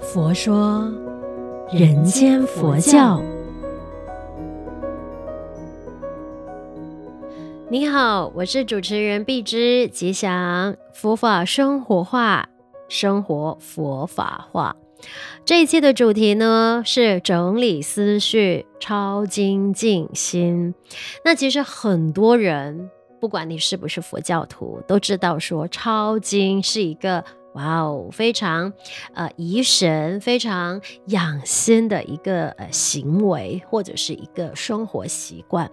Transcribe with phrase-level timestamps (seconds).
[0.00, 0.90] 佛说
[1.70, 3.22] 人间佛教。
[7.70, 12.48] 你好，我是主持人碧之，吉祥佛法生活化，
[12.88, 14.76] 生活佛法化。
[15.44, 20.74] 这一期的主题呢，是整理思绪，抄经静心。
[21.24, 22.90] 那其实很多人，
[23.20, 27.24] 不管你是不是佛教徒，都知道说抄经是一个。
[27.54, 28.72] 哇哦，非常
[29.14, 35.70] 呃怡神、非常养心的一个呃行为，或者是一个生活习惯。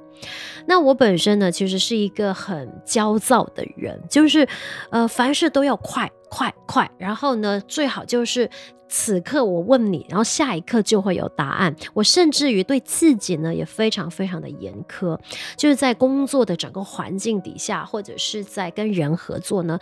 [0.65, 4.47] 那我本身呢，其实是一个很焦躁的人，就是
[4.89, 8.49] 呃凡事都要快快快，然后呢最好就是
[8.89, 11.73] 此刻我问你，然后下一刻就会有答案。
[11.93, 15.17] 我甚至于对自己呢也非常非常的严苛，
[15.55, 19.80] 就是在工作的整个环境底下，或者是在跟人合作呢。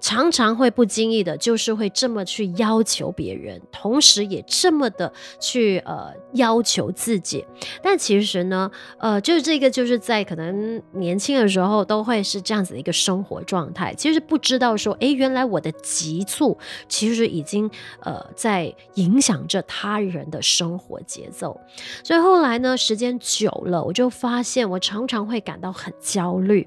[0.00, 7.44] 常常会不经意的，就是会这么去要求别人，同时也这么的去呃要求自己。
[7.82, 13.94] 但其实呢，呃，就是这个就是在可能年轻的时候都会是这样子的一个生活状态。
[13.94, 16.56] 其实不知道说，诶，原来我的急促
[16.88, 21.60] 其实已经呃在影响着他人的生活节奏。
[22.02, 26.66] 所以后来呢，时间久了，我就发现我常常会感到很焦虑。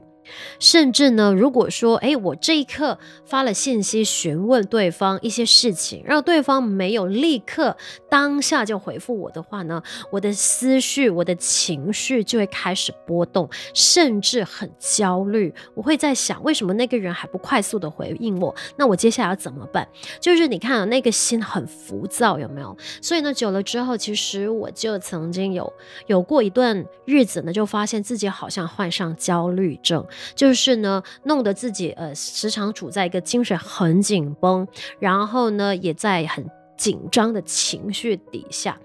[0.60, 7.76] 甚至呢，如果说，诶，我这一刻发了信息询问对方一些事情，让对方没有立刻
[8.10, 15.54] 当下就回复我的话呢，我的思绪、我的情绪就会开始波动，甚至很焦虑。
[15.74, 18.54] 我会在想，为什么那个人还不快速的回应我？
[18.76, 19.88] 那我接下来要怎么办？
[20.20, 22.76] 就是你看啊，那个心很浮躁，有没有？
[23.02, 25.72] 所以呢，久了之后，其实我就曾经有
[26.08, 30.06] 有过一段日子呢，就发现自己好像患上焦虑症。
[30.36, 34.68] 就是呢，弄得自己呃时常处在一个精神很紧绷，
[35.00, 36.46] 然后呢也在很
[36.78, 38.80] 紧张的情绪底下，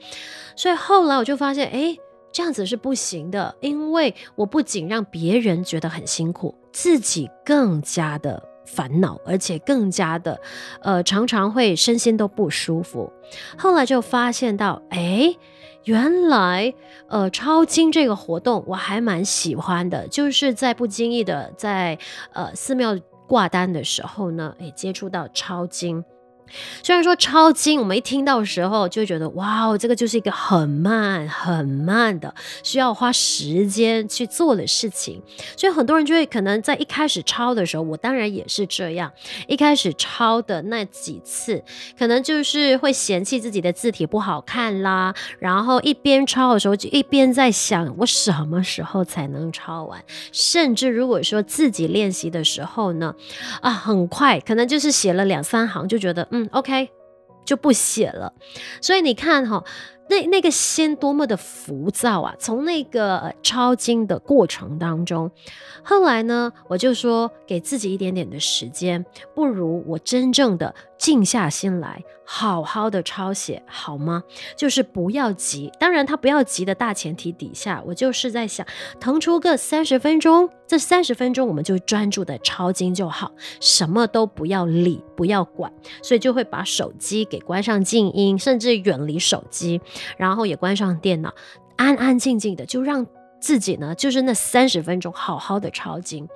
[0.56, 1.96] 所以后来我就发现，哎，
[2.32, 10.40] 这样子是不行的，因为我不仅让别人觉得很辛苦，自己更加的烦恼，而且更加的
[10.82, 13.12] 呃常常会身心都不舒服。
[13.56, 15.36] 后来就发现到，哎。
[15.88, 16.74] 原来，
[17.08, 21.98] 呃，抄经这个活动我还蛮喜欢的，就是在不经意的在
[22.34, 22.94] 呃寺庙
[23.26, 26.04] 挂单的时候呢，诶，接触到抄经。
[26.82, 35.22] 虽然说抄经，我们一听到的时候就觉得哇哦，这个就是一个很慢很慢的需要花时间去做的事情，
[35.56, 39.12] 所以很多人就会可能在一开始抄的时候，我当然也是这样，
[39.46, 41.62] 一开始抄的那几次，
[41.98, 50.02] 可能就是会嫌弃自己的字体不好看啦，然后一边抄的时候就一边在想，我什么时候才能抄完？
[50.32, 53.14] 甚至如果说自己练习的时候呢，
[53.60, 56.37] 啊，很快可能就是写了两三行就觉得嗯。
[56.38, 56.90] 嗯，OK，
[57.44, 58.32] 就不写了。
[58.80, 59.64] 所以你看哈，
[60.08, 62.34] 那那个心多么的浮躁啊！
[62.38, 65.30] 从那个抄经的过程当中，
[65.82, 69.04] 后来呢，我就说给自己一点点的时间，
[69.34, 70.74] 不如我真正的。
[70.98, 74.24] 静下心来，好好的抄写，好吗？
[74.56, 75.70] 就是不要急。
[75.78, 78.66] 当然，他不要急的大前提底下，我就是在想，
[78.98, 83.30] 腾出个三十分钟，这三十分钟我们就专注的抄经就好，
[83.60, 85.72] 什么都不要理，不要管。
[86.02, 89.80] 所以就会把手机给关上静音，甚至远离手机，
[90.16, 91.34] 然后也关上电脑，
[91.76, 93.06] 安安静静的，就让
[93.40, 96.28] 自己呢，就是那三十分钟好好的抄经。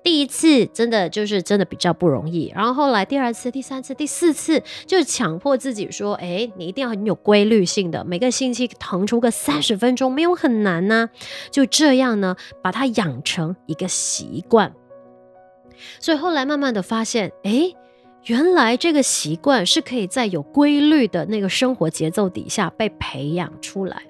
[0.00, 11.10] 第一次真的就是真的比较不容易，然后后来第二次、第三次、第四次，就强迫自己说：“哎，你一定要很有规律性的，每个星期腾出个三十分钟，没有很难呐。”
[11.50, 14.72] 就这样呢，把它养成一个习惯。
[15.98, 17.74] 所以后来慢慢的发现，哎。
[18.24, 24.02] 原来这个习惯是可以在有规律的那个生活节奏底下被培养出来。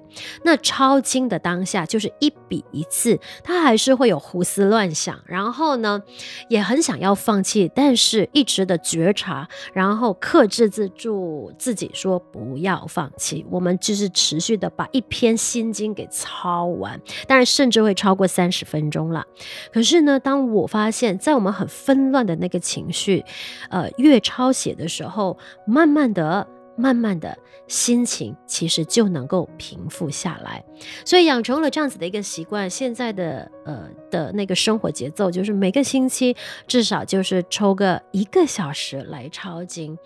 [0.43, 6.01] 那抄经的当下就是一笔一次，他还是会有胡思乱想，然后呢，
[6.49, 13.45] 也很想要放弃，但是一直的觉察，然后克制自住自己说不要放弃。
[13.49, 19.25] 我们就是持续的把一篇心经给抄完，当然甚至会超过三十分钟了。
[19.71, 23.23] 可是呢，当我发现，在我们很纷乱的那个情绪，
[23.69, 26.47] 呃，越抄写的时候，慢慢的、
[26.79, 27.37] 慢慢的
[27.67, 30.63] 心情其实就能够平复下来，
[31.03, 32.69] 所以养成了这样子的一个习惯。
[32.69, 36.35] 现在的呃的那个生活节奏，就是每个星期
[36.65, 39.97] 至少就是抽个一个小时来抄经。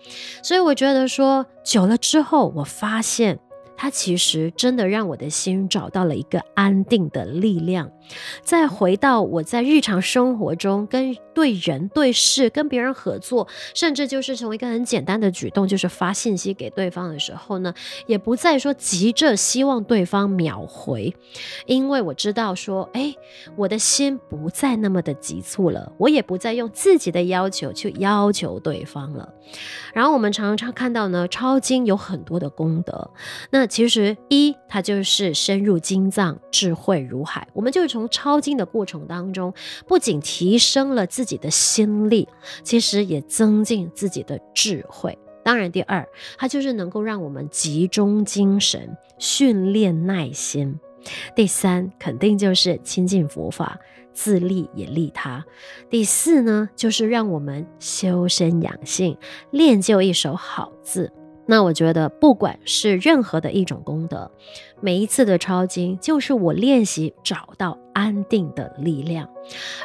[0.42, 3.38] 所以我觉得说久了之后，我发现
[3.76, 7.90] 它其实真的让我的心找到了一个安定的力量。
[8.42, 17.72] 再回到我在日常生活中跟对人对事、跟别人合作，甚至就是从一个很简单的举动，就是发信息给对方的时候呢，
[18.06, 21.14] 也不再说急着希望对方秒回，
[21.64, 23.14] 因为我知道说，哎，
[23.56, 29.32] 我的心不再那么的急促了，我也不再用自己的要求去要求对方了。
[29.94, 33.10] 然后我们常常看到呢，抄经有很多的功德，
[33.50, 37.94] 那其实一它就是深入经藏，智慧如海，我们就是。
[37.94, 39.54] 从抄经的过程当中，
[39.86, 42.28] 不仅提升了自己的心力，
[42.64, 45.16] 其实也增进自己的智慧。
[45.44, 46.04] 当然，第二，
[46.36, 50.80] 它就是能够让我们集中精神，训练耐心。
[51.36, 53.78] 第三，肯定就是亲近佛法，
[54.12, 55.44] 自利也利他。
[55.88, 59.16] 第四呢，就是让我们修身养性，
[59.52, 61.12] 练就一手好字。
[61.46, 64.30] 那我觉得，不管是任何的一种功德，
[64.80, 69.28] 每一次的抄经，就是我练习找到安定的力量。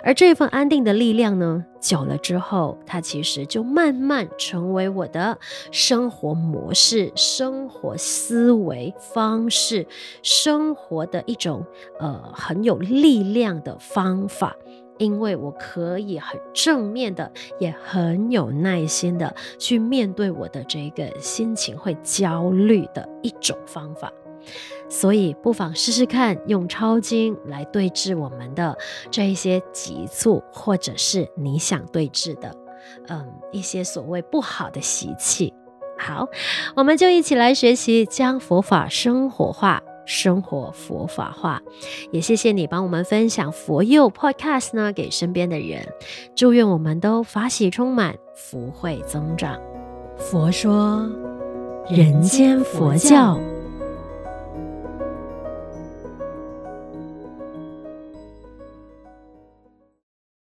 [0.02, 5.38] 而这份安定的力量呢，久了之后，它其实就慢慢成为我的
[5.72, 9.86] 生活模式、生活思维方式、
[10.24, 11.66] 生活的一种
[12.00, 14.56] 呃很有力量的方法。
[15.00, 24.12] 因为我可以很正面的，也很有耐心的去面对我的这个心情会焦虑的一种方法，
[24.88, 28.78] 所以不妨试试看用抄经来对治我们的
[29.10, 32.54] 这一些急促，或者是你想对治的，
[33.08, 35.54] 嗯，一些所谓不好的习气。
[35.98, 36.28] 好，
[36.76, 39.82] 我们就一起来学习将佛法生活化。
[40.10, 41.62] 生活佛法化，
[42.12, 45.88] 也谢谢你帮我们分享佛佑 Podcast 呢，给身边的人。
[46.36, 49.56] 祝愿我们都法喜充满，福慧增长。
[50.18, 51.08] 佛说，
[51.88, 53.40] 人间佛教。